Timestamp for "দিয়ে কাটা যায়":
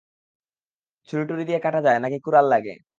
1.45-1.99